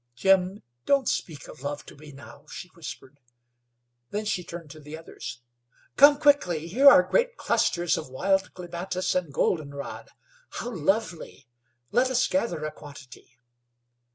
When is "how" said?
10.53-10.71